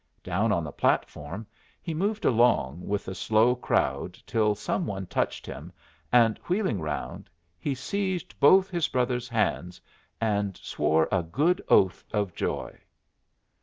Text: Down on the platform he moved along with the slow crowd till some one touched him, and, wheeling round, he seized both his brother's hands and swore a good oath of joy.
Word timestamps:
Down 0.23 0.51
on 0.51 0.63
the 0.63 0.71
platform 0.71 1.45
he 1.79 1.93
moved 1.93 2.25
along 2.25 2.87
with 2.87 3.05
the 3.05 3.13
slow 3.13 3.55
crowd 3.55 4.15
till 4.25 4.55
some 4.55 4.87
one 4.87 5.05
touched 5.05 5.45
him, 5.45 5.71
and, 6.11 6.39
wheeling 6.49 6.79
round, 6.81 7.29
he 7.59 7.75
seized 7.75 8.39
both 8.39 8.67
his 8.71 8.87
brother's 8.87 9.29
hands 9.29 9.79
and 10.19 10.57
swore 10.57 11.07
a 11.11 11.21
good 11.21 11.61
oath 11.69 12.03
of 12.11 12.33
joy. 12.33 12.79